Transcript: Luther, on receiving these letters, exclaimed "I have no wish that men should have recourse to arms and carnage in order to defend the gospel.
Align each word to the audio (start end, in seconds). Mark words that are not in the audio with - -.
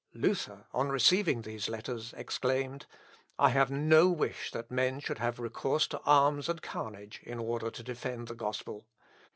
Luther, 0.15 0.65
on 0.73 0.89
receiving 0.89 1.43
these 1.43 1.69
letters, 1.69 2.11
exclaimed 2.17 2.87
"I 3.37 3.49
have 3.49 3.69
no 3.69 4.09
wish 4.09 4.49
that 4.49 4.71
men 4.71 4.99
should 4.99 5.19
have 5.19 5.37
recourse 5.39 5.85
to 5.89 5.99
arms 6.07 6.49
and 6.49 6.59
carnage 6.59 7.21
in 7.21 7.37
order 7.37 7.69
to 7.69 7.83
defend 7.83 8.27
the 8.27 8.33
gospel. 8.33 8.87